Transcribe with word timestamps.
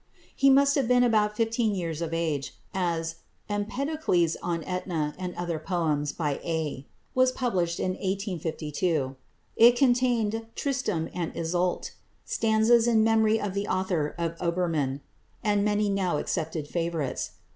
He 0.35 0.49
must 0.49 0.73
then 0.73 0.79
have 0.87 0.87
been 0.87 1.03
about 1.03 1.37
fifteen 1.37 1.75
years 1.75 2.01
of 2.01 2.11
age, 2.11 2.55
as 2.73 3.17
"Empedocles 3.47 4.35
on 4.41 4.63
Etna 4.63 5.13
and 5.19 5.35
Other 5.35 5.59
Poems 5.59 6.11
by 6.11 6.39
A" 6.43 6.87
was 7.13 7.31
published 7.31 7.79
in 7.79 7.91
1852. 7.91 9.15
It 9.57 9.75
contained 9.75 10.47
"Tristram 10.55 11.07
and 11.13 11.31
Iseult," 11.37 11.91
"Stanzas 12.25 12.87
in 12.87 13.03
Memory 13.03 13.39
of 13.39 13.53
the 13.53 13.67
Author 13.67 14.15
of 14.17 14.37
'Obermann,'" 14.41 15.01
and 15.43 15.63
many 15.63 15.87
now 15.87 16.17
accepted 16.17 16.67
favourites. 16.67 17.33